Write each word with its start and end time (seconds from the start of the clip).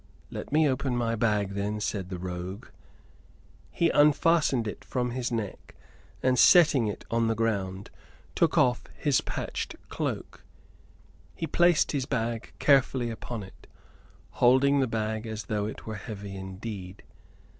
"Let 0.31 0.51
me 0.51 0.67
open 0.67 0.97
my 0.97 1.13
bag 1.15 1.51
then," 1.53 1.79
said 1.79 2.09
the 2.09 2.17
rogue. 2.17 2.65
He 3.69 3.91
unfastened 3.91 4.67
it 4.67 4.83
from 4.83 5.11
his 5.11 5.31
neck, 5.31 5.75
and, 6.23 6.39
setting 6.39 6.87
it 6.87 7.05
on 7.11 7.27
the 7.27 7.35
ground, 7.35 7.91
took 8.33 8.57
off 8.57 8.85
his 8.97 9.21
patched 9.21 9.75
cloak. 9.89 10.41
He 11.35 11.45
placed 11.45 11.91
his 11.91 12.07
bag 12.07 12.51
carefully 12.57 13.11
upon 13.11 13.43
it, 13.43 13.67
holding 14.41 14.79
the 14.79 14.87
bag 14.87 15.27
as 15.27 15.43
though 15.43 15.67
it 15.67 15.85
were 15.85 15.97
heavy 15.97 16.35
indeed. 16.35 17.03